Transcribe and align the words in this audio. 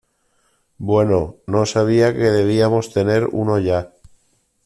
Bueno, 0.79 1.35
no 1.45 1.67
sabia 1.67 2.11
que 2.11 2.31
debíamos 2.31 2.91
tener 2.91 3.27
uno 3.33 3.59
ya. 3.59 3.91